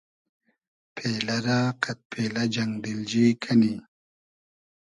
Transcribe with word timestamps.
پېلۂ 0.95 1.37
رۂ 1.45 1.57
قئد 1.81 1.99
پېلۂ 2.11 2.43
جئنگ 2.53 2.73
دیلجی 2.83 3.25
کئنی 3.41 3.73